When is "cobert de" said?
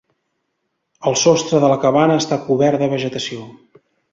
2.49-2.89